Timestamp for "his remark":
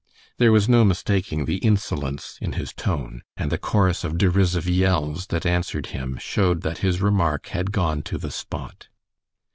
6.79-7.49